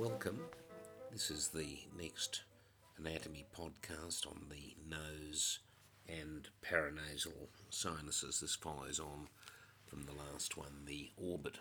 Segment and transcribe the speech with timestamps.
[0.00, 0.40] Welcome.
[1.12, 2.40] This is the next
[2.96, 5.58] anatomy podcast on the nose
[6.08, 8.40] and paranasal sinuses.
[8.40, 9.28] This follows on
[9.84, 11.58] from the last one, the orbit.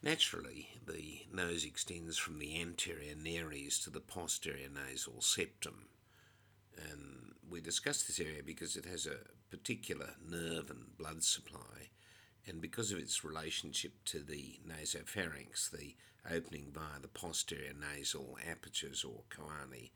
[0.00, 5.88] Naturally, the nose extends from the anterior nares to the posterior nasal septum.
[6.76, 11.88] And we discuss this area because it has a particular nerve and blood supply
[12.48, 15.94] and because of its relationship to the nasopharynx, the
[16.30, 19.90] opening via the posterior nasal apertures or choanae,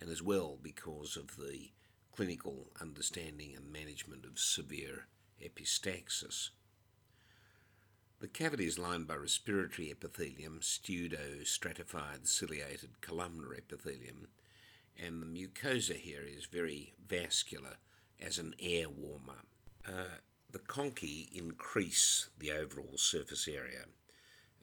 [0.00, 1.70] and as well because of the
[2.14, 5.06] clinical understanding and management of severe
[5.42, 6.50] epistaxis.
[8.20, 14.28] The cavity is lined by respiratory epithelium, pseudo-stratified ciliated columnar epithelium,
[14.96, 17.76] and the mucosa here is very vascular
[18.20, 19.42] as an air warmer.
[19.86, 20.20] Uh,
[20.54, 23.86] the conchae increase the overall surface area,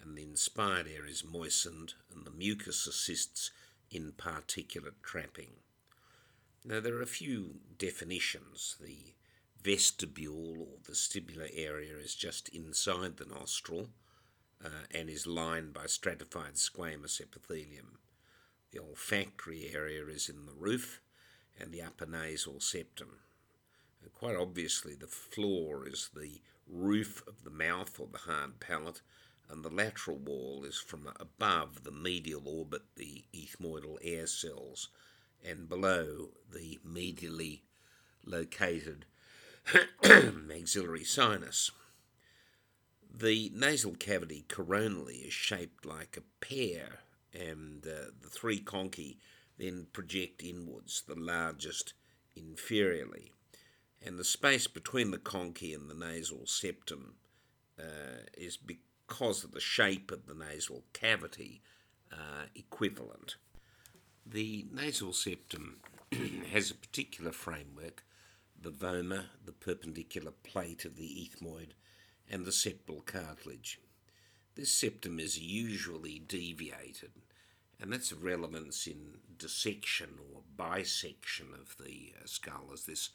[0.01, 3.51] and the inspired air is moistened, and the mucus assists
[3.91, 5.51] in particulate trapping.
[6.63, 8.77] Now, there are a few definitions.
[8.79, 9.15] The
[9.61, 13.89] vestibule or vestibular area is just inside the nostril
[14.63, 17.97] uh, and is lined by stratified squamous epithelium.
[18.71, 21.01] The olfactory area is in the roof
[21.59, 23.17] and the upper nasal septum.
[24.21, 29.01] Quite obviously, the floor is the roof of the mouth or the hard palate,
[29.49, 34.89] and the lateral wall is from above the medial orbit, the ethmoidal air cells,
[35.43, 37.61] and below the medially
[38.23, 39.05] located
[40.33, 41.71] maxillary sinus.
[43.11, 46.99] The nasal cavity coronally is shaped like a pear,
[47.33, 49.17] and uh, the three conchae
[49.57, 51.93] then project inwards, the largest
[52.37, 53.31] inferiorly
[54.03, 57.15] and the space between the conchae and the nasal septum
[57.79, 61.61] uh, is because of the shape of the nasal cavity
[62.11, 63.35] uh, equivalent.
[64.25, 65.77] The nasal septum
[66.51, 68.03] has a particular framework
[68.61, 71.71] the vomer, the perpendicular plate of the ethmoid,
[72.29, 73.79] and the septal cartilage.
[74.55, 77.11] This septum is usually deviated,
[77.79, 83.09] and that's of relevance in dissection or bisection of the uh, skull, as this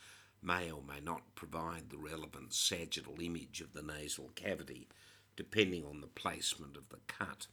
[0.47, 4.87] may or may not provide the relevant sagittal image of the nasal cavity,
[5.34, 7.49] depending on the placement of the cut.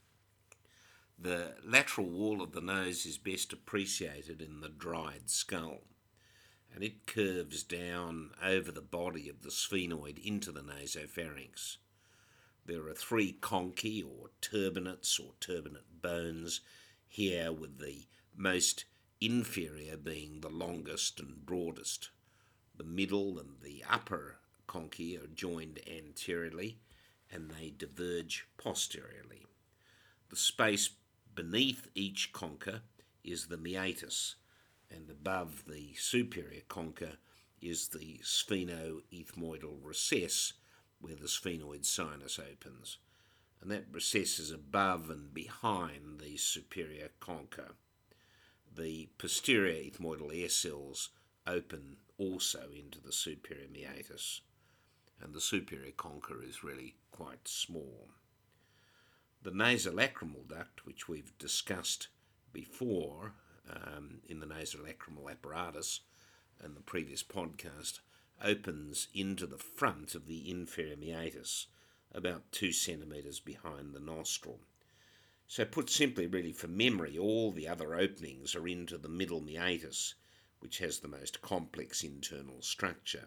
[1.18, 5.82] The lateral wall of the nose is best appreciated in the dried skull,
[6.72, 11.78] and it curves down over the body of the sphenoid into the nasopharynx.
[12.66, 16.60] There are three conchae or turbinates or turbinate bones
[17.06, 18.06] here, with the
[18.36, 18.84] most
[19.20, 22.10] inferior being the longest and broadest.
[22.76, 26.78] The middle and the upper conchae are joined anteriorly
[27.30, 29.46] and they diverge posteriorly.
[30.30, 30.90] The space
[31.34, 32.82] beneath each concha
[33.22, 34.36] is the meatus,
[34.90, 37.18] and above the superior concha
[37.60, 40.52] is the sphenoethmoidal recess
[41.00, 42.98] where the sphenoid sinus opens.
[43.60, 47.72] And that recess is above and behind the superior concha.
[48.76, 51.10] The posterior ethmoidal air cells
[51.46, 54.40] open also into the superior meatus,
[55.20, 58.08] and the superior concha is really quite small.
[59.42, 62.08] The nasolacrimal duct, which we've discussed
[62.52, 63.34] before
[63.70, 66.00] um, in the nasolacrimal apparatus
[66.64, 68.00] in the previous podcast,
[68.42, 71.66] opens into the front of the inferior meatus,
[72.12, 74.60] about two centimetres behind the nostril.
[75.46, 80.14] So, put simply, really for memory, all the other openings are into the middle meatus,
[80.64, 83.26] which has the most complex internal structure.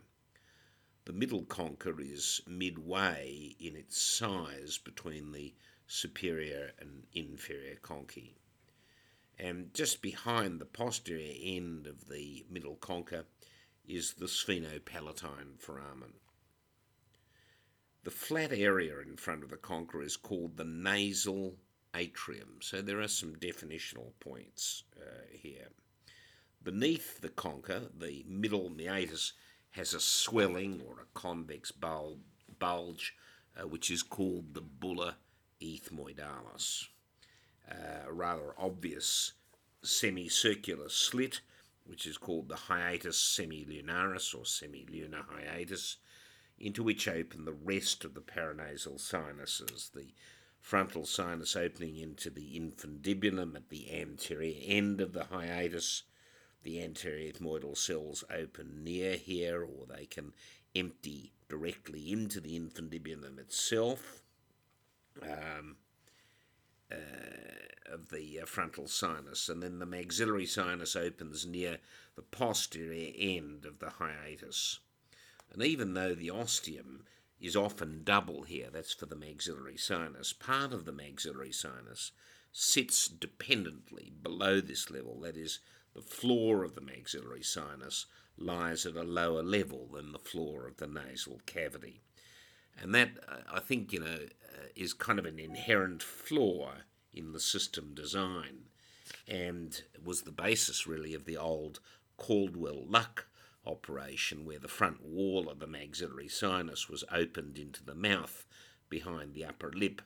[1.05, 5.53] The middle concha is midway in its size between the
[5.85, 8.33] superior and inferior conchae.
[9.39, 13.25] And just behind the posterior end of the middle concha
[13.87, 16.13] is the sphenopalatine foramen.
[18.03, 21.55] The flat area in front of the concha is called the nasal
[21.93, 22.57] atrium.
[22.61, 25.69] So there are some definitional points uh, here.
[26.67, 29.31] Beneath the concha, the middle meatus
[29.69, 33.15] has a swelling or a convex bulge,
[33.55, 35.15] uh, which is called the bulla
[35.61, 36.87] ethmoidalis.
[37.71, 39.31] Uh, a rather obvious
[39.81, 41.39] semicircular slit,
[41.85, 45.95] which is called the hiatus semilunaris or semilunar hiatus,
[46.59, 50.13] into which open the rest of the paranasal sinuses, the
[50.59, 56.03] frontal sinus opening into the infundibulum at the anterior end of the hiatus,
[56.63, 60.33] the anterior ethmoidal cells open near here, or they can
[60.75, 64.21] empty directly into the infundibulum itself.
[65.21, 65.77] Um,
[66.91, 66.95] uh,
[67.91, 71.77] of the uh, frontal sinus, and then the maxillary sinus opens near
[72.15, 74.79] the posterior end of the hiatus.
[75.51, 77.05] And even though the ostium
[77.39, 82.11] is often double here, that's for the maxillary sinus, part of the maxillary sinus
[82.51, 85.59] sits dependently below this level, that is,
[85.97, 88.05] the floor of the maxillary sinus
[88.37, 92.01] lies at a lower level than the floor of the nasal cavity.
[92.79, 94.19] And that, uh, I think, you know,
[94.55, 96.73] uh, is kind of an inherent flaw
[97.11, 98.65] in the system design
[99.27, 101.79] and was the basis, really, of the old
[102.15, 103.27] Caldwell Luc
[103.65, 108.45] operation where the front wall of the maxillary sinus was opened into the mouth
[108.87, 110.03] behind the upper lip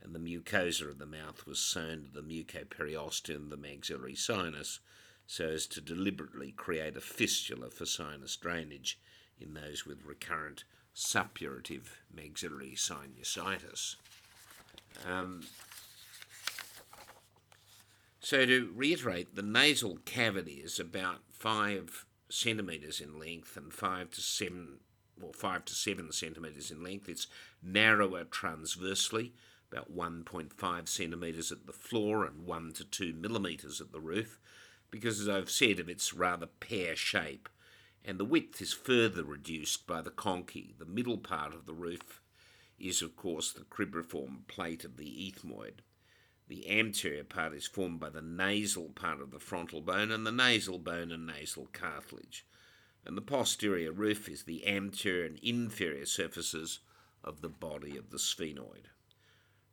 [0.00, 4.80] and the mucosa of the mouth was sewn to the mucoperiosteum the maxillary sinus
[5.26, 8.98] so as to deliberately create a fistula for sinus drainage
[9.40, 10.64] in those with recurrent
[10.94, 11.84] suppurative
[12.14, 13.96] maxillary sinusitis.
[15.08, 15.44] Um,
[18.20, 24.20] so to reiterate, the nasal cavity is about five centimetres in length and five to
[24.20, 24.78] seven,
[25.20, 27.08] well, five to seven centimetres in length.
[27.08, 27.26] It's
[27.62, 29.32] narrower transversely,
[29.70, 34.38] about 1.5 centimetres at the floor and one to two millimetres at the roof,
[34.92, 37.48] because as I've said of its rather pear shape,
[38.04, 40.78] and the width is further reduced by the conchae.
[40.78, 42.20] The middle part of the roof
[42.78, 45.80] is, of course, the cribriform plate of the ethmoid.
[46.48, 50.32] The anterior part is formed by the nasal part of the frontal bone and the
[50.32, 52.44] nasal bone and nasal cartilage.
[53.06, 56.80] And the posterior roof is the anterior and inferior surfaces
[57.24, 58.90] of the body of the sphenoid.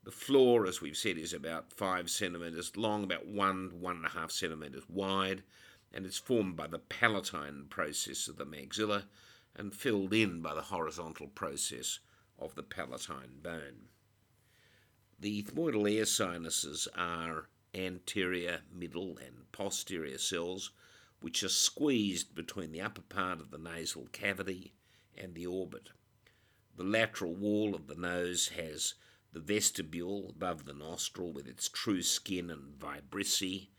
[0.03, 4.09] The floor, as we've said, is about five centimetres long, about one, one and a
[4.09, 5.43] half centimetres wide,
[5.91, 9.05] and it's formed by the palatine process of the maxilla
[9.55, 11.99] and filled in by the horizontal process
[12.37, 13.89] of the palatine bone.
[15.19, 20.71] The ethmoidal air sinuses are anterior, middle, and posterior cells
[21.19, 24.73] which are squeezed between the upper part of the nasal cavity
[25.17, 25.89] and the orbit.
[26.77, 28.93] The lateral wall of the nose has
[29.31, 33.69] the vestibule above the nostril with its true skin and vibrissae,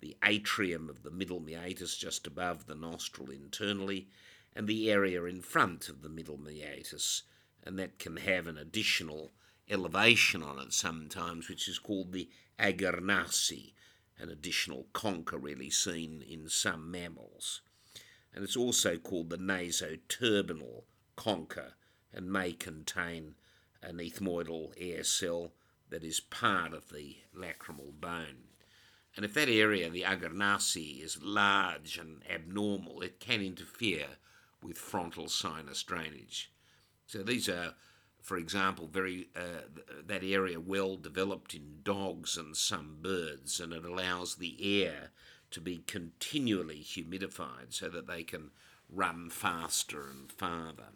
[0.00, 4.08] the atrium of the middle meatus just above the nostril internally,
[4.54, 7.22] and the area in front of the middle meatus,
[7.62, 9.32] and that can have an additional
[9.68, 13.74] elevation on it sometimes, which is called the agger nasi,
[14.18, 17.62] an additional concha really seen in some mammals.
[18.34, 20.84] And it's also called the nasoturbinal
[21.16, 21.74] concha
[22.12, 23.34] and may contain
[23.82, 25.52] an ethmoidal air cell
[25.88, 28.44] that is part of the lacrimal bone.
[29.16, 34.06] And if that area, the agger nasi, is large and abnormal, it can interfere
[34.62, 36.52] with frontal sinus drainage.
[37.06, 37.74] So these are,
[38.22, 39.62] for example, very uh,
[40.06, 45.10] that area well developed in dogs and some birds, and it allows the air
[45.50, 48.52] to be continually humidified so that they can
[48.88, 50.92] run faster and farther.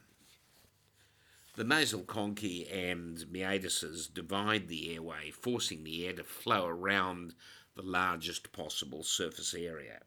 [1.56, 7.36] The nasal conchae and meatuses divide the airway, forcing the air to flow around
[7.76, 10.00] the largest possible surface area.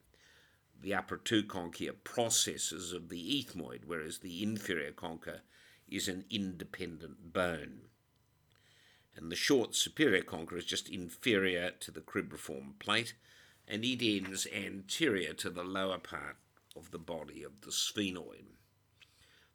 [0.81, 5.41] The upper two conchae are processes of the ethmoid, whereas the inferior concha
[5.87, 7.87] is an independent bone.
[9.15, 13.13] And the short superior concha is just inferior to the cribriform plate,
[13.65, 16.35] and it ends anterior to the lower part
[16.75, 18.56] of the body of the sphenoid.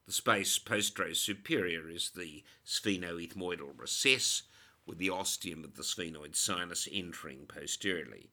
[0.05, 4.43] The space postero superior is the sphenoethmoidal recess,
[4.85, 8.31] with the ostium of the sphenoid sinus entering posteriorly.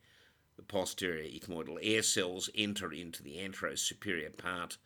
[0.56, 4.78] The posterior ethmoidal air cells enter into the anterosuperior part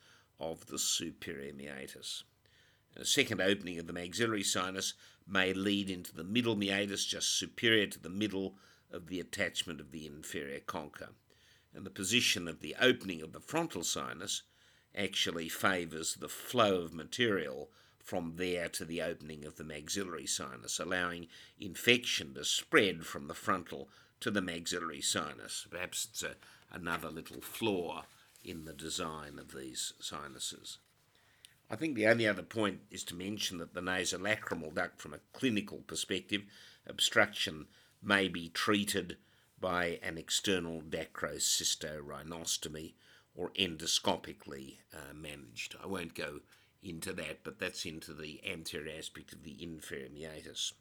[0.41, 2.25] of the superior meatus.
[2.97, 4.93] A second opening of the maxillary sinus
[5.25, 8.57] may lead into the middle meatus just superior to the middle
[8.91, 11.09] of the attachment of the inferior concha.
[11.73, 14.43] And the position of the opening of the frontal sinus
[14.95, 17.69] actually favours the flow of material
[17.99, 21.27] from there to the opening of the maxillary sinus, allowing
[21.59, 25.65] infection to spread from the frontal to the maxillary sinus.
[25.69, 26.35] Perhaps it's a,
[26.71, 28.03] another little flaw
[28.43, 30.79] in the design of these sinuses.
[31.69, 35.21] I think the only other point is to mention that the nasolacrimal duct, from a
[35.31, 36.43] clinical perspective,
[36.85, 37.67] obstruction
[38.01, 39.17] may be treated
[39.59, 42.95] by an external dacryocystorhinostomy
[43.35, 45.75] or endoscopically uh, managed.
[45.83, 46.41] I won't go
[46.81, 50.73] into that, but that's into the anterior aspect of the inferior meatus.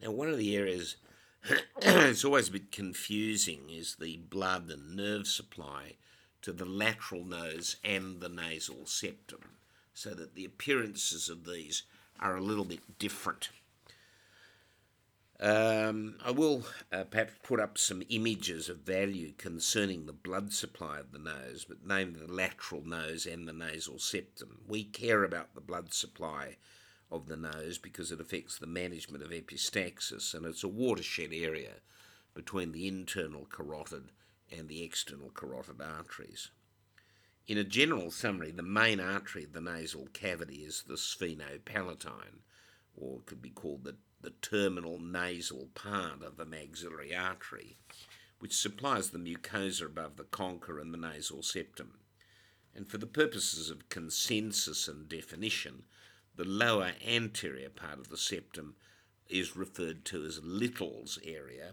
[0.00, 0.96] Now, one of the areas
[1.82, 5.96] it's always a bit confusing is the blood and nerve supply
[6.42, 9.56] to the lateral nose and the nasal septum,
[9.92, 11.82] so that the appearances of these
[12.20, 13.50] are a little bit different.
[15.40, 21.00] Um, I will uh, perhaps put up some images of value concerning the blood supply
[21.00, 24.60] of the nose, but namely the lateral nose and the nasal septum.
[24.68, 26.56] We care about the blood supply
[27.10, 31.80] of the nose because it affects the management of epistaxis, and it's a watershed area
[32.32, 34.10] between the internal carotid
[34.56, 36.50] and the external carotid arteries.
[37.46, 42.40] In a general summary, the main artery of the nasal cavity is the sphenopalatine,
[42.96, 47.76] or it could be called the the terminal nasal part of the maxillary artery,
[48.38, 51.98] which supplies the mucosa above the concha and the nasal septum.
[52.74, 55.84] And for the purposes of consensus and definition,
[56.34, 58.76] the lower anterior part of the septum
[59.28, 61.72] is referred to as Little's area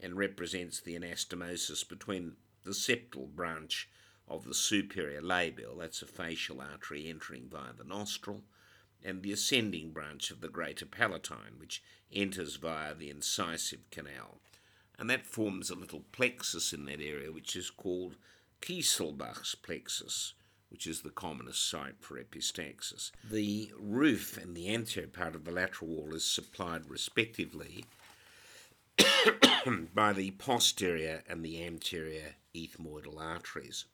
[0.00, 3.88] and represents the anastomosis between the septal branch
[4.28, 8.42] of the superior labial, that's a facial artery entering via the nostril,
[9.04, 14.40] and the ascending branch of the greater palatine, which enters via the incisive canal.
[14.98, 18.16] And that forms a little plexus in that area, which is called
[18.60, 20.34] Kieselbach's plexus,
[20.70, 23.12] which is the commonest site for epistaxis.
[23.30, 27.84] The roof and the anterior part of the lateral wall is supplied respectively
[29.94, 33.84] by the posterior and the anterior ethmoidal arteries.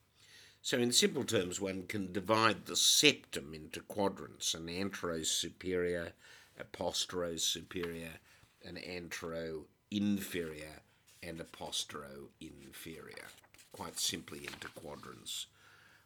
[0.65, 6.13] So, in simple terms, one can divide the septum into quadrants an antero-superior,
[6.59, 8.13] a postero-superior,
[8.65, 10.81] an antero-inferior,
[11.23, 13.27] and a postero-inferior,
[13.73, 15.49] quite simply into quadrants.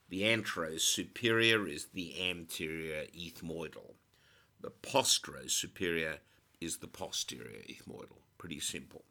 [0.09, 3.95] The antero-superior is the anterior ethmoidal.
[4.61, 6.19] The postero-superior
[6.61, 8.19] is the posterior ethmoidal.
[8.39, 9.05] Pretty simple.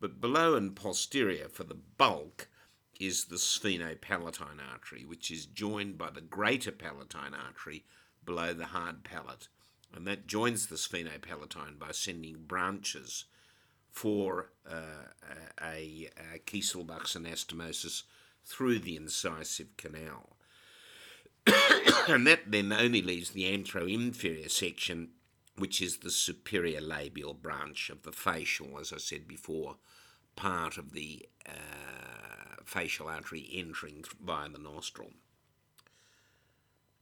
[0.00, 2.49] But below and posterior for the bulk
[3.00, 7.84] is the sphenopalatine artery, which is joined by the greater palatine artery
[8.24, 9.48] below the hard palate.
[9.92, 13.24] And that joins the sphenopalatine by sending branches
[13.90, 15.08] for uh,
[15.60, 18.02] a, a Kieselbach's anastomosis
[18.44, 20.36] through the incisive canal.
[22.06, 25.08] and that then only leaves the antero-inferior section,
[25.56, 29.76] which is the superior labial branch of the facial, as I said before,
[30.36, 35.10] part of the uh, facial artery entering via the nostril.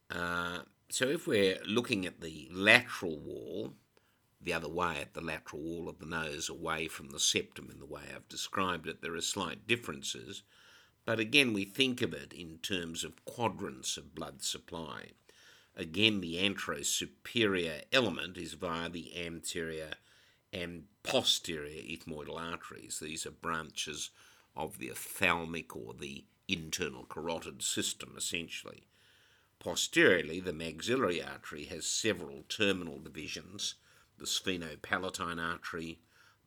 [0.09, 0.59] Uh,
[0.89, 3.73] so if we're looking at the lateral wall,
[4.41, 7.79] the other way at the lateral wall of the nose, away from the septum in
[7.79, 10.41] the way I've described it, there are slight differences.
[11.05, 15.11] But again, we think of it in terms of quadrants of blood supply.
[15.75, 19.91] Again, the anterosuperior element is via the anterior
[20.51, 22.99] and posterior ethmoidal arteries.
[22.99, 24.09] These are branches
[24.59, 28.83] of the ophthalmic or the internal carotid system, essentially.
[29.57, 33.75] Posteriorly, the maxillary artery has several terminal divisions
[34.17, 35.99] the sphenopalatine artery,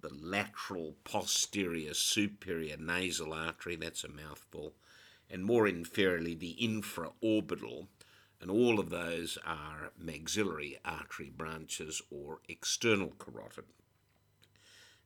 [0.03, 4.75] the lateral posterior superior nasal artery, that's a mouthful,
[5.31, 7.87] and more inferiorly, the infraorbital,
[8.43, 13.65] and all of those are maxillary artery branches or external carotid.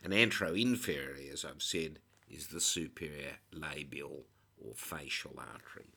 [0.02, 4.24] And antero-inferiorly, as I've said, is the superior labial
[4.58, 5.90] or facial artery.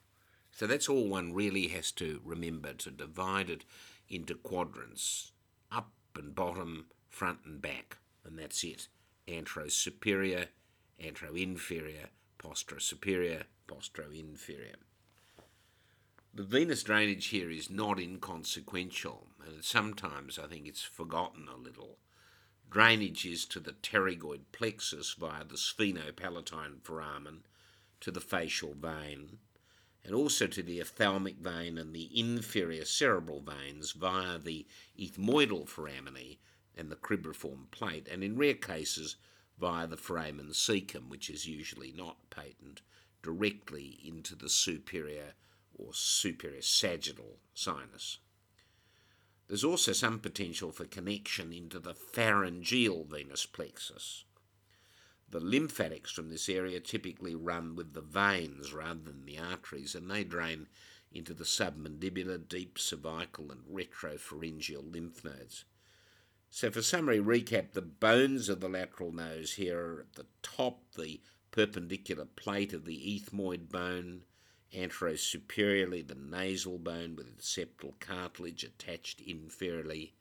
[0.51, 3.63] So that's all one really has to remember to divide it
[4.09, 5.31] into quadrants
[5.71, 8.87] up and bottom, front and back, and that's it.
[9.27, 10.47] Antero superior,
[10.99, 14.75] antero inferior, postero superior, postero inferior.
[16.33, 21.97] The venous drainage here is not inconsequential, and sometimes I think it's forgotten a little.
[22.69, 27.43] Drainage is to the pterygoid plexus via the sphenopalatine foramen,
[27.99, 29.39] to the facial vein,
[30.03, 34.67] and also to the ophthalmic vein and the inferior cerebral veins via the
[34.99, 36.37] ethmoidal foramen
[36.77, 39.15] and the cribriform plate, and in rare cases
[39.59, 42.81] via the foramen cecum, which is usually not patent,
[43.23, 45.33] directly into the superior
[45.73, 48.19] or superior sagittal sinus.
[49.49, 54.23] There's also some potential for connection into the pharyngeal venous plexus.
[55.27, 60.09] The lymphatics from this area typically run with the veins rather than the arteries, and
[60.09, 60.67] they drain
[61.11, 65.65] into the submandibular, deep cervical, and retropharyngeal lymph nodes.
[66.51, 70.93] So, for summary recap, the bones of the lateral nose here are at the top,
[70.95, 74.25] the perpendicular plate of the ethmoid bone,
[74.73, 80.11] anterosuperiorly the nasal bone with its septal cartilage attached inferiorly.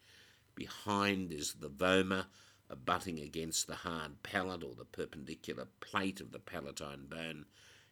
[0.54, 2.26] Behind is the vomer,
[2.70, 7.46] abutting against the hard palate or the perpendicular plate of the palatine bone,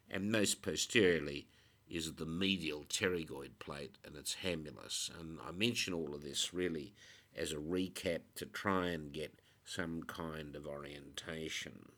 [0.09, 1.47] and most posteriorly
[1.89, 5.09] is the medial pterygoid plate and its hamulus.
[5.19, 6.93] And I mention all of this really
[7.35, 11.91] as a recap to try and get some kind of orientation.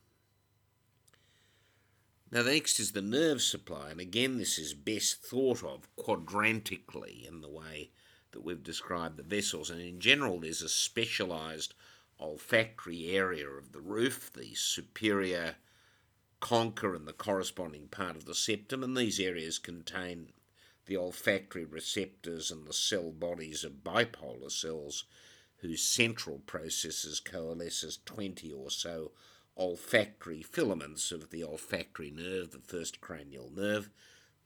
[2.31, 7.25] Now, the next is the nerve supply, and again, this is best thought of quadrantically
[7.27, 7.89] in the way
[8.31, 9.71] that we've described the vessels.
[9.71, 11.73] And in general, there's a specialised
[12.19, 15.55] olfactory area of the roof, the superior
[16.39, 20.31] concha and the corresponding part of the septum, and these areas contain
[20.85, 25.05] the olfactory receptors and the cell bodies of bipolar cells
[25.57, 29.11] whose central processes coalesce as 20 or so
[29.59, 33.89] olfactory filaments of the olfactory nerve, the first cranial nerve,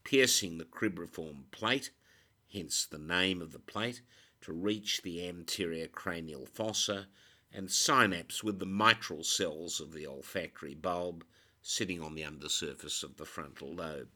[0.02, 1.90] piercing the cribriform plate,
[2.52, 4.02] hence the name of the plate,
[4.40, 7.06] to reach the anterior cranial fossa
[7.52, 11.24] and synapse with the mitral cells of the olfactory bulb
[11.62, 14.08] sitting on the undersurface of the frontal lobe.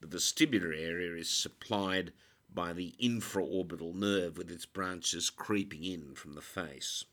[0.00, 2.12] The vestibular area is supplied
[2.52, 7.04] by the infraorbital nerve with its branches creeping in from the face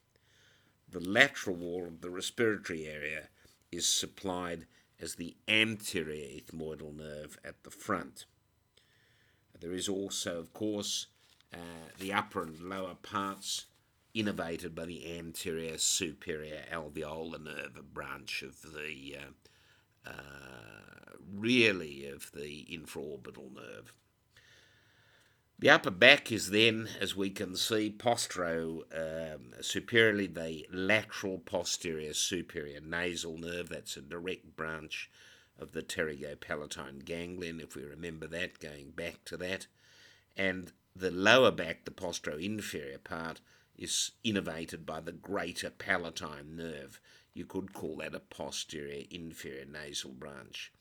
[0.95, 3.27] the lateral wall of the respiratory area
[3.69, 4.65] is supplied
[5.01, 8.23] as the anterior ethmoidal nerve at the front.
[9.59, 11.07] There is also, of course,
[11.53, 13.65] uh, the upper and lower parts
[14.15, 22.31] innervated by the anterior superior alveolar nerve, a branch of the uh, uh, really of
[22.31, 23.93] the infraorbital nerve.
[25.57, 32.13] The upper back is then, as we can see, postero um, superiorly the lateral posterior
[32.13, 33.69] superior nasal nerve.
[33.69, 35.09] That's a direct branch
[35.57, 39.67] of the pterygopalatine ganglion, if we remember that, going back to that.
[40.35, 43.39] And the lower back, the postero inferior part,
[43.77, 46.99] is innervated by the greater palatine nerve.
[47.33, 50.73] You could call that a posterior inferior nasal branch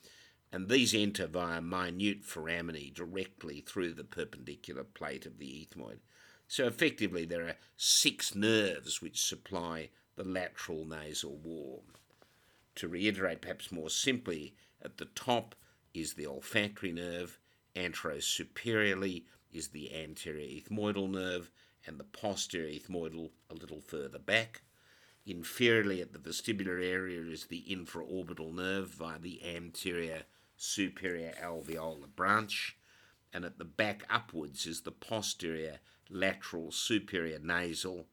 [0.55, 5.99] and these enter via minute foraminae directly through the perpendicular plate of the ethmoid.
[6.47, 11.83] So effectively, there are six nerves which supply the lateral nasal wall.
[12.77, 15.57] To reiterate perhaps more simply, at the top
[15.93, 17.41] is the olfactory nerve,
[17.75, 21.51] anterosuperiorly is the anterior ethmoidal nerve,
[21.85, 24.63] and the posterior ethmoidal a little further back.
[25.27, 30.23] Inferiorly at the vestibular area is the infraorbital nerve via the anterior
[30.57, 32.77] superior alveolar branch,
[33.33, 38.07] and at the back upwards is the posterior lateral superior nasal,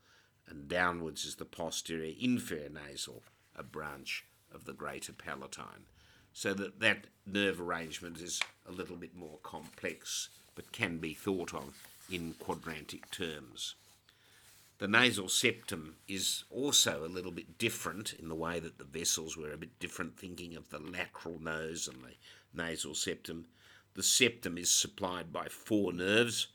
[0.47, 3.23] and downwards is the posterior inferior nasal,
[3.55, 5.85] a branch of the greater palatine.
[6.33, 11.53] So that that nerve arrangement is a little bit more complex, but can be thought
[11.53, 13.75] of in quadrantic terms.
[14.81, 19.37] The nasal septum is also a little bit different in the way that the vessels
[19.37, 22.15] were a bit different, thinking of the lateral nose and the
[22.51, 23.45] nasal septum.
[23.93, 26.47] The septum is supplied by four nerves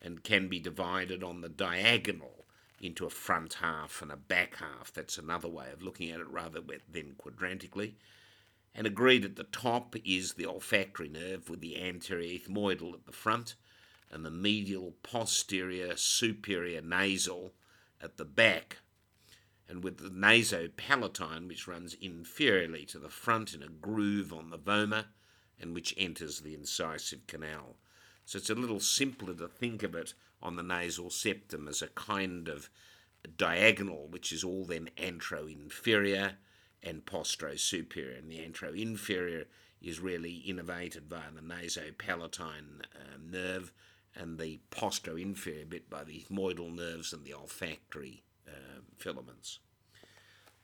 [0.00, 2.46] and can be divided on the diagonal
[2.80, 4.90] into a front half and a back half.
[4.90, 7.98] That's another way of looking at it rather than quadrantically.
[8.74, 13.12] And agreed at the top is the olfactory nerve with the anterior ethmoidal at the
[13.12, 13.56] front
[14.10, 17.52] and the medial posterior superior nasal
[18.02, 18.78] at the back,
[19.68, 24.58] and with the nasopalatine, which runs inferiorly to the front in a groove on the
[24.58, 25.06] vomer,
[25.60, 27.76] and which enters the incisive canal.
[28.24, 31.88] So it's a little simpler to think of it on the nasal septum as a
[31.88, 32.68] kind of
[33.36, 36.34] diagonal, which is all then antro-inferior
[36.82, 38.16] and postro superior.
[38.16, 39.46] And the antro-inferior
[39.80, 43.72] is really innervated via the nasopalatine uh, nerve
[44.16, 49.58] and the postero-inferior bit by the ethmoidal nerves and the olfactory uh, filaments.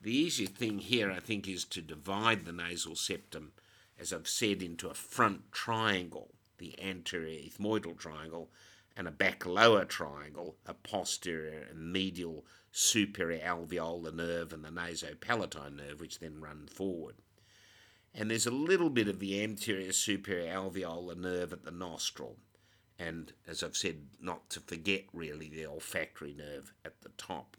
[0.00, 3.52] The easier thing here, I think, is to divide the nasal septum,
[3.98, 8.50] as I've said, into a front triangle, the anterior ethmoidal triangle,
[8.96, 15.76] and a back lower triangle, a posterior and medial superior alveolar nerve and the nasopalatine
[15.76, 17.16] nerve, which then run forward.
[18.14, 22.36] And there's a little bit of the anterior superior alveolar nerve at the nostril,
[23.00, 27.56] and as I've said, not to forget really the olfactory nerve at the top.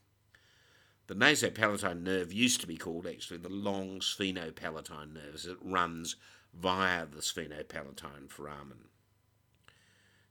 [1.07, 6.15] The nasopalatine nerve used to be called actually the long sphenopalatine nerve as it runs
[6.53, 8.85] via the sphenopalatine foramen.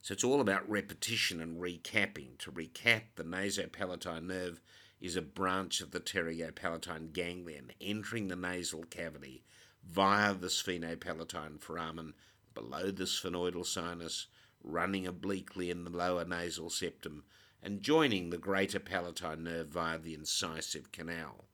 [0.00, 2.38] So it's all about repetition and recapping.
[2.38, 4.62] To recap, the nasopalatine nerve
[5.00, 9.42] is a branch of the pterygopalatine ganglion entering the nasal cavity
[9.84, 12.14] via the sphenopalatine foramen
[12.54, 14.28] below the sphenoidal sinus
[14.62, 17.24] running obliquely in the lower nasal septum
[17.62, 21.44] and joining the greater palatine nerve via the incisive canal,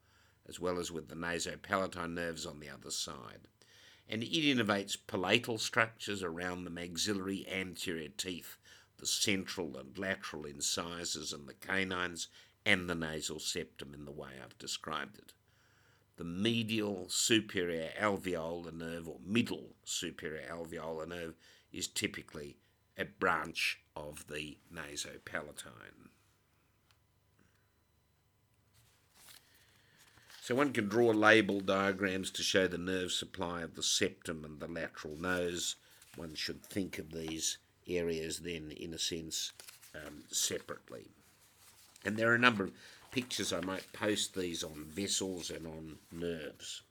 [0.48, 3.48] as well as with the nasopalatine nerves on the other side.
[4.08, 8.56] And it innervates palatal structures around the maxillary anterior teeth,
[8.98, 12.28] the central and lateral incisors and the canines,
[12.64, 15.32] and the nasal septum in the way I've described it.
[16.16, 21.34] The medial superior alveolar nerve or middle superior alveolar nerve
[21.72, 22.56] is typically
[22.98, 26.10] a branch of the nasopalatine.
[30.40, 34.60] So one can draw label diagrams to show the nerve supply of the septum and
[34.60, 35.74] the lateral nose.
[36.14, 39.52] One should think of these areas then, in a sense,
[39.94, 41.06] um, separately.
[42.04, 42.72] And there are a number of
[43.10, 46.82] pictures I might post these on vessels and on nerves.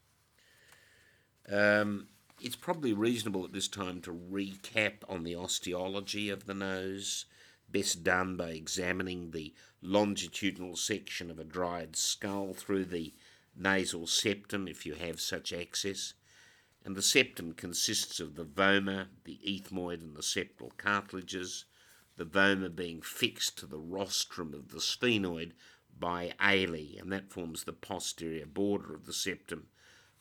[1.50, 2.08] Um,
[2.46, 7.26] it's probably reasonable at this time to recap on the osteology of the nose,
[7.72, 13.12] best done by examining the longitudinal section of a dried skull through the
[13.56, 16.14] nasal septum if you have such access.
[16.84, 21.66] And the septum consists of the vomer, the ethmoid, and the septal cartilages,
[22.16, 25.54] the vomer being fixed to the rostrum of the sphenoid
[26.00, 29.70] by alae, and that forms the posterior border of the septum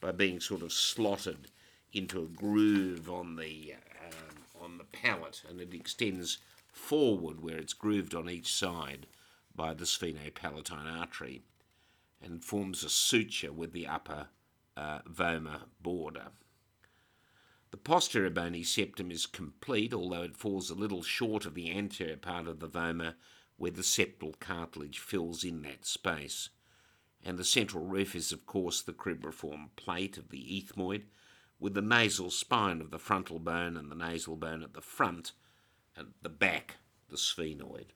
[0.01, 1.51] by being sort of slotted
[1.95, 6.39] into a groove on the um, on the palate, and it extends
[6.73, 9.07] forward where it's grooved on each side
[9.55, 11.43] by the sphenopalatine artery
[12.21, 14.29] and forms a suture with the upper
[14.77, 16.29] uh, vomer border.
[17.71, 22.17] The posterior bony septum is complete, although it falls a little short of the anterior
[22.17, 23.15] part of the vomer
[23.57, 26.51] where the septal cartilage fills in that space.
[27.25, 31.05] And the central roof is, of course, the cribriform plate of the ethmoid,
[31.59, 35.33] with the nasal spine of the frontal bone and the nasal bone at the front,
[35.97, 36.77] and the back,
[37.09, 37.87] the sphenoid.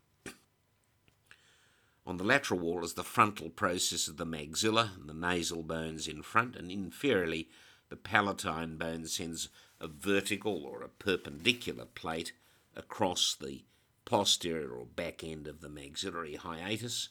[2.06, 6.08] On the lateral wall is the frontal process of the maxilla and the nasal bones
[6.08, 7.48] in front, and inferiorly,
[7.90, 9.48] the palatine bone sends
[9.80, 12.32] a vertical or a perpendicular plate
[12.74, 13.64] across the
[14.04, 17.10] posterior or back end of the maxillary hiatus.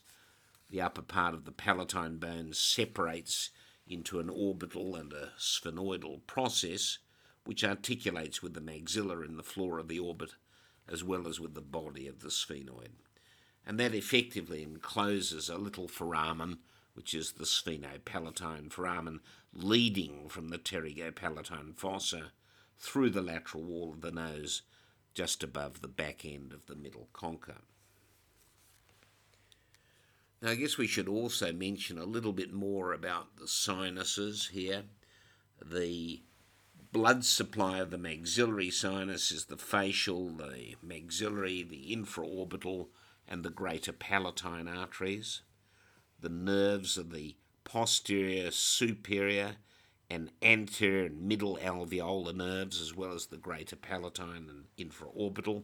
[0.69, 3.51] The upper part of the palatine bone separates
[3.89, 6.99] into an orbital and a sphenoidal process
[7.45, 10.31] which articulates with the maxilla in the floor of the orbit
[10.89, 12.91] as well as with the body of the sphenoid
[13.67, 16.59] and that effectively encloses a little foramen,
[16.93, 19.19] which is the sphenopalatine foramen,
[19.53, 22.31] leading from the pterygopalatine fossa
[22.79, 24.61] through the lateral wall of the nose,
[25.13, 27.57] just above the back end of the middle concha.
[30.39, 34.83] Now, I guess we should also mention a little bit more about the sinuses here.
[35.59, 36.21] The
[36.91, 42.87] blood supply of the maxillary sinus is the facial, the maxillary, the infraorbital,
[43.27, 45.41] and the greater palatine arteries.
[46.19, 49.55] The nerves are the posterior, superior,
[50.07, 55.63] and anterior and middle alveolar nerves, as well as the greater palatine and infraorbital.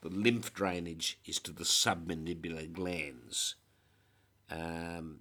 [0.00, 3.56] The lymph drainage is to the submandibular glands.
[4.50, 5.20] Um,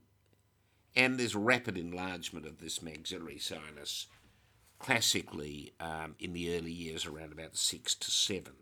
[0.96, 4.08] and there's rapid enlargement of this maxillary sinus,
[4.80, 8.54] classically um, in the early years around about six to seven.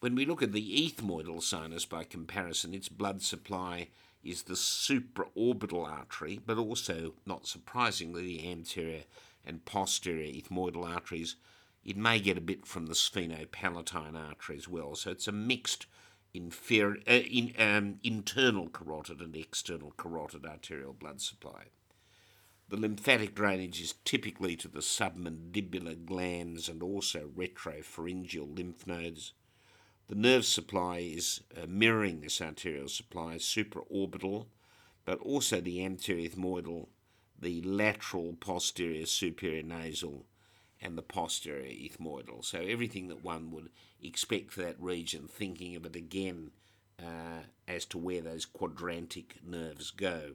[0.00, 3.88] When we look at the ethmoidal sinus by comparison, its blood supply
[4.24, 9.04] is the supraorbital artery, but also, not surprisingly, the anterior
[9.46, 11.36] and posterior ethmoidal arteries.
[11.84, 15.86] It may get a bit from the sphenopalatine artery as well, so it's a mixed
[16.34, 21.66] inferior, uh, in, um, internal carotid and external carotid arterial blood supply.
[22.68, 29.32] The lymphatic drainage is typically to the submandibular glands and also retropharyngeal lymph nodes.
[30.06, 34.46] The nerve supply is uh, mirroring this arterial supply, supraorbital,
[35.04, 36.88] but also the anterior ethmoidal,
[37.40, 40.26] the lateral posterior superior nasal,
[40.80, 42.44] and the posterior ethmoidal.
[42.44, 43.70] So everything that one would
[44.02, 46.50] expect for that region, thinking of it again
[46.98, 50.32] uh, as to where those quadrantic nerves go.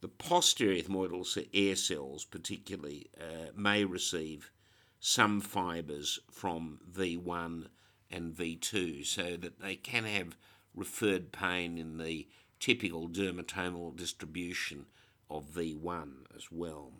[0.00, 4.50] The posterior ethmoidal air cells, particularly, uh, may receive
[4.98, 7.66] some fibres from V1
[8.10, 10.36] and V2 so that they can have
[10.74, 14.86] referred pain in the typical dermatomal distribution
[15.28, 16.92] of V1 as well.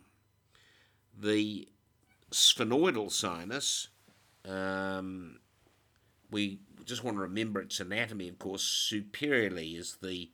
[1.17, 1.67] The
[2.31, 3.89] sphenoidal sinus,
[4.47, 5.39] um,
[6.29, 10.31] we just want to remember its anatomy, of course, superiorly is the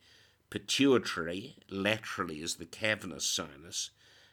[0.50, 3.90] pituitary, laterally is the cavernous sinus,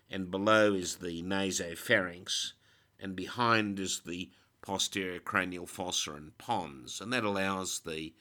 [0.10, 2.54] and below is the nasopharynx,
[2.99, 8.13] and behind is the posterior cranial fossa and pons, and that allows the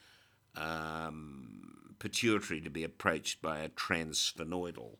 [0.56, 4.96] um, pituitary to be approached by a transsphenoidal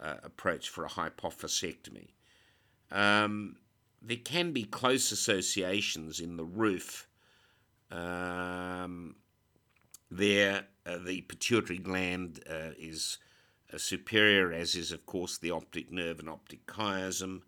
[0.00, 2.10] uh, approach for a hypophysectomy.
[2.90, 3.56] Um,
[4.06, 7.08] there can be close associations in the roof.
[7.90, 9.16] Um,
[10.10, 13.18] there uh, the pituitary gland uh, is
[13.72, 17.42] uh, superior, as is, of course, the optic nerve and optic chiasm.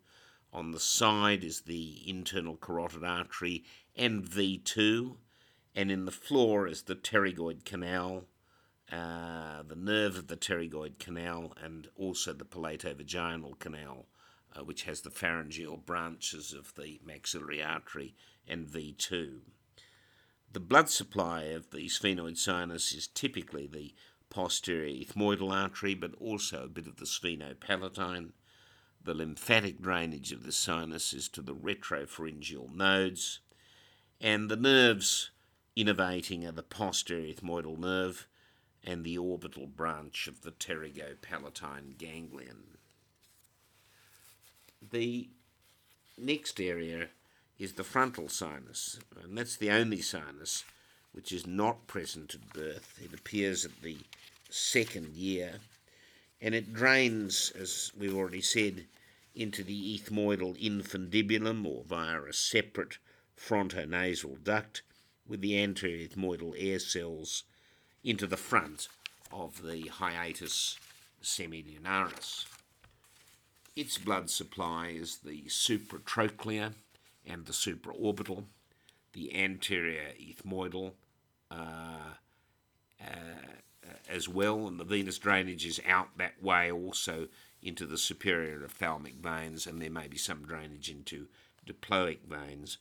[0.51, 3.63] On the side is the internal carotid artery
[3.95, 5.17] and V2,
[5.75, 8.25] and in the floor is the pterygoid canal,
[8.91, 14.07] uh, the nerve of the pterygoid canal, and also the palatovaginal canal,
[14.55, 18.15] uh, which has the pharyngeal branches of the maxillary artery
[18.47, 19.39] and V2.
[20.53, 23.93] The blood supply of the sphenoid sinus is typically the
[24.29, 28.31] posterior ethmoidal artery, but also a bit of the sphenopalatine.
[29.03, 33.39] The lymphatic drainage of the sinus is to the retropharyngeal nodes,
[34.19, 35.31] and the nerves
[35.77, 38.27] innervating are the posterior ethmoidal nerve
[38.83, 42.76] and the orbital branch of the pterygopalatine ganglion.
[44.91, 45.27] The
[46.17, 47.09] next area
[47.59, 50.63] is the frontal sinus, and that's the only sinus
[51.11, 52.99] which is not present at birth.
[53.03, 53.97] It appears at the
[54.49, 55.55] second year,
[56.39, 58.85] and it drains, as we've already said,
[59.35, 62.97] into the ethmoidal infundibulum or via a separate
[63.35, 64.83] frontonasal duct
[65.27, 67.43] with the anterior ethmoidal air cells
[68.03, 68.87] into the front
[69.31, 70.77] of the hiatus
[71.21, 72.45] semilunaris.
[73.77, 76.73] Its blood supply is the supratrochlear
[77.27, 78.45] and the supraorbital,
[79.13, 80.93] the anterior ethmoidal
[81.51, 82.15] uh,
[82.99, 83.05] uh,
[84.09, 87.27] as well, and the venous drainage is out that way also
[87.61, 91.27] into the superior ophthalmic veins, and there may be some drainage into
[91.63, 92.79] diploic veins.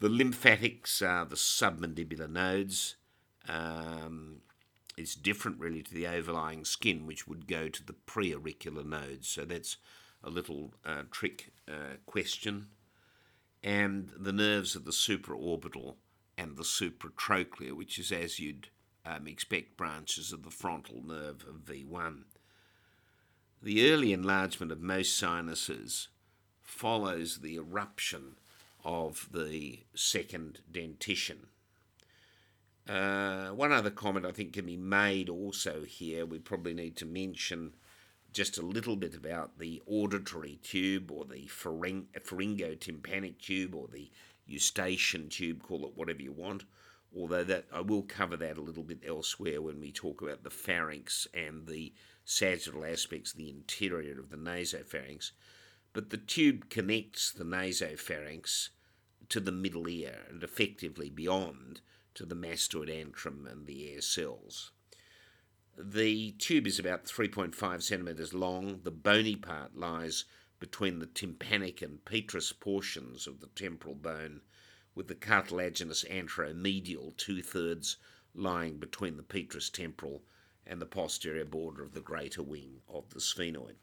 [0.00, 2.96] The lymphatics are the submandibular nodes.
[3.48, 4.42] Um,
[4.98, 9.26] it's different really to the overlying skin, which would go to the preauricular nodes.
[9.26, 9.78] So that's
[10.22, 12.68] a little uh, trick uh, question
[13.62, 15.96] and the nerves of the supraorbital
[16.38, 18.68] and the supratrochlear, which is as you'd
[19.04, 22.22] um, expect branches of the frontal nerve of V1.
[23.62, 26.08] The early enlargement of most sinuses
[26.62, 28.36] follows the eruption
[28.84, 31.48] of the second dentition.
[32.88, 37.06] Uh, one other comment I think can be made also here, we probably need to
[37.06, 37.74] mention
[38.32, 44.10] just a little bit about the auditory tube or the pharyng- pharyngotympanic tube or the
[44.46, 46.64] eustachian tube, call it whatever you want.
[47.14, 50.50] Although that I will cover that a little bit elsewhere when we talk about the
[50.50, 51.92] pharynx and the
[52.24, 55.32] sagittal aspects, the interior of the nasopharynx.
[55.92, 58.68] But the tube connects the nasopharynx
[59.28, 61.80] to the middle ear and effectively beyond
[62.14, 64.70] to the mastoid antrum and the air cells.
[65.78, 68.80] The tube is about 3.5 centimetres long.
[68.82, 70.24] The bony part lies
[70.58, 74.42] between the tympanic and petrous portions of the temporal bone,
[74.94, 77.96] with the cartilaginous anteromedial two thirds
[78.34, 80.24] lying between the petrous temporal
[80.66, 83.76] and the posterior border of the greater wing of the sphenoid.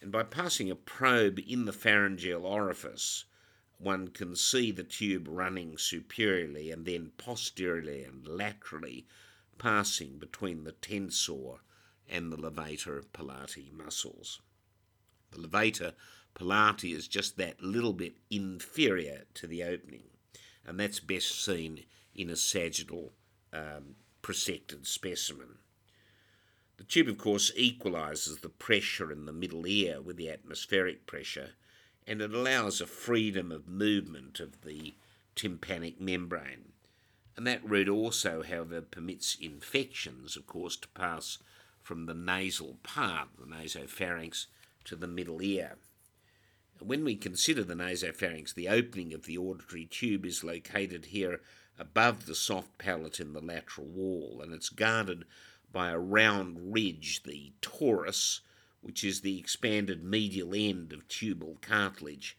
[0.00, 3.24] And by passing a probe in the pharyngeal orifice,
[3.78, 9.06] one can see the tube running superiorly and then posteriorly and laterally
[9.58, 11.58] passing between the tensor
[12.08, 14.40] and the levator palati muscles.
[15.30, 15.94] The levator
[16.34, 20.04] palati is just that little bit inferior to the opening,
[20.66, 23.12] and that's best seen in a sagittal
[23.52, 25.58] um, prosected specimen.
[26.76, 31.52] The tube, of course, equalises the pressure in the middle ear with the atmospheric pressure,
[32.06, 34.94] and it allows a freedom of movement of the
[35.34, 36.73] tympanic membrane.
[37.36, 41.38] And that route also, however, permits infections, of course, to pass
[41.82, 44.46] from the nasal part, the nasopharynx,
[44.84, 45.76] to the middle ear.
[46.80, 51.40] When we consider the nasopharynx, the opening of the auditory tube is located here
[51.78, 55.24] above the soft palate in the lateral wall, and it's guarded
[55.72, 58.40] by a round ridge, the torus,
[58.80, 62.36] which is the expanded medial end of tubal cartilage,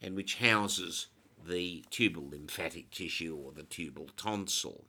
[0.00, 1.08] and which houses
[1.46, 4.84] the tubal lymphatic tissue or the tubal tonsil.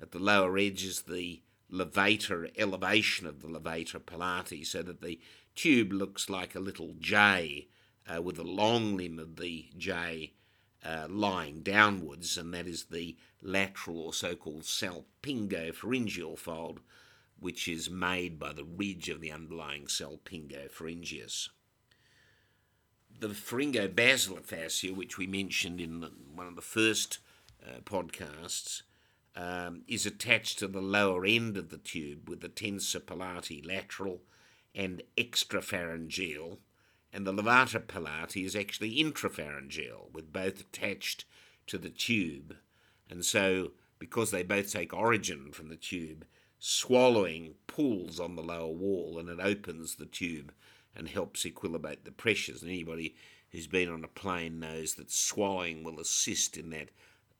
[0.00, 5.20] At the lower edge is the levator elevation of the levator palati, so that the
[5.54, 7.68] tube looks like a little J
[8.12, 10.32] uh, with the long limb of the J
[10.84, 16.80] uh, lying downwards, and that is the lateral or so called salpingopharyngeal fold,
[17.38, 21.48] which is made by the ridge of the underlying salpingopharyngeus
[23.22, 27.18] the pharyngobasilar fascia, which we mentioned in the, one of the first
[27.64, 28.82] uh, podcasts,
[29.36, 34.22] um, is attached to the lower end of the tube with the tensor palati lateral
[34.74, 36.58] and extrapharyngeal,
[37.12, 41.24] and the levator palati is actually intrapharyngeal, with both attached
[41.68, 42.56] to the tube.
[43.08, 46.24] And so, because they both take origin from the tube,
[46.58, 50.52] swallowing pulls on the lower wall and it opens the tube
[50.94, 52.62] and helps equilibrate the pressures.
[52.62, 53.14] And anybody
[53.50, 56.88] who's been on a plane knows that swallowing will assist in that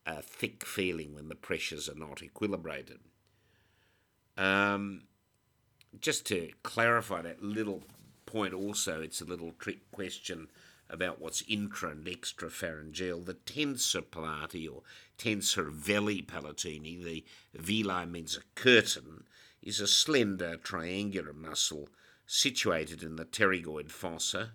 [0.07, 2.99] uh, thick feeling when the pressures are not equilibrated.
[4.37, 5.03] Um,
[6.01, 7.83] just to clarify that little
[8.27, 10.49] point also, it's a little trick question
[10.89, 13.21] about what's intra and extra pharyngeal.
[13.21, 14.83] The tensor palati or
[15.19, 19.25] tensor veli palatini, the veli means a curtain,
[19.63, 21.89] is a slender triangular muscle
[22.27, 24.53] situated in the pterygoid fossa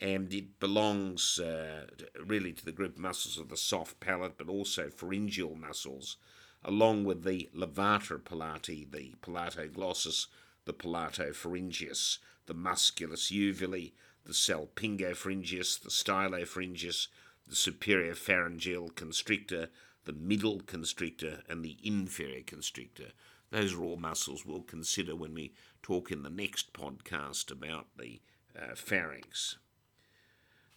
[0.00, 1.86] and it belongs uh,
[2.24, 6.16] really to the group muscles of the soft palate but also pharyngeal muscles
[6.64, 10.26] along with the levator palati, the palatoglossus,
[10.64, 13.94] the palatopharyngeus, the musculus uvuli,
[14.24, 17.08] the salpingopharyngeus, the stylopharyngeus,
[17.46, 19.68] the superior pharyngeal constrictor,
[20.04, 23.12] the middle constrictor, and the inferior constrictor.
[23.50, 25.54] Those are all muscles we'll consider when we
[25.88, 28.20] talk in the next podcast about the
[28.54, 29.56] uh, pharynx.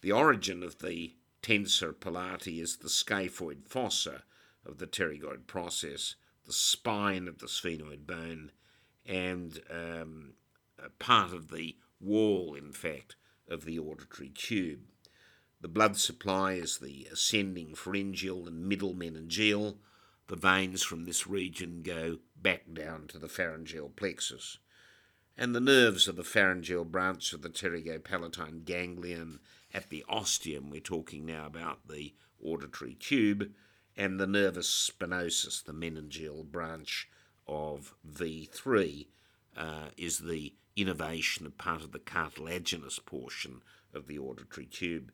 [0.00, 4.22] The origin of the tensor palati is the scaphoid fossa
[4.64, 6.14] of the pterygoid process,
[6.46, 8.52] the spine of the sphenoid bone,
[9.04, 10.32] and um,
[10.98, 14.80] part of the wall, in fact, of the auditory tube.
[15.60, 19.76] The blood supply is the ascending pharyngeal and middle meningeal.
[20.28, 24.56] The veins from this region go back down to the pharyngeal plexus.
[25.36, 29.40] And the nerves of the pharyngeal branch of the pterygopalatine ganglion
[29.72, 33.50] at the ostium, we're talking now about the auditory tube,
[33.96, 37.08] and the nervus spinosus, the meningeal branch
[37.46, 39.06] of V3,
[39.56, 43.62] uh, is the innervation of part of the cartilaginous portion
[43.94, 45.12] of the auditory tube.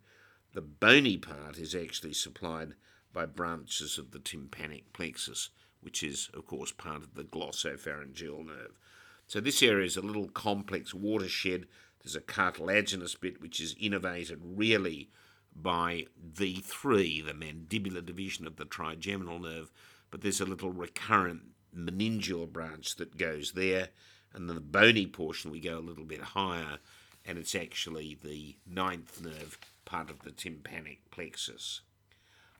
[0.53, 2.75] The bony part is actually supplied
[3.13, 5.51] by branches of the tympanic plexus,
[5.81, 8.79] which is, of course, part of the glossopharyngeal nerve.
[9.29, 11.67] So this area is a little complex watershed.
[12.03, 15.11] There's a cartilaginous bit which is innervated really
[15.55, 19.71] by V3, the mandibular division of the trigeminal nerve,
[20.11, 21.43] but there's a little recurrent
[21.77, 23.89] meningeal branch that goes there,
[24.33, 26.79] and then the bony portion we go a little bit higher,
[27.27, 31.83] and it's actually the ninth nerve, part of the tympanic plexus.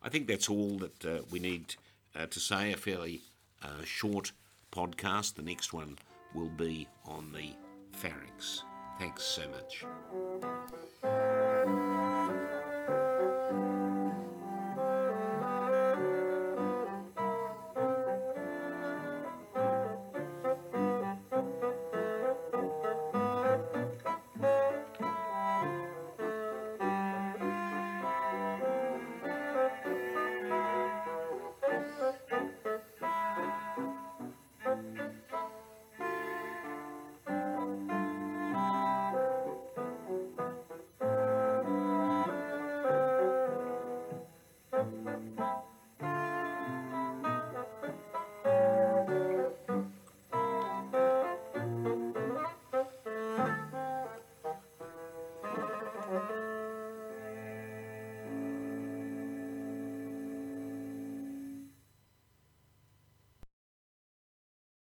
[0.03, 1.77] I think that's all that uh, we need
[2.15, 2.73] uh, to say.
[2.73, 3.23] A fairly
[3.63, 4.33] uh, short
[4.71, 5.35] podcast.
[5.35, 5.97] The next one
[6.35, 7.55] will be on the
[7.93, 8.65] pharynx.
[8.99, 9.85] Thanks so much.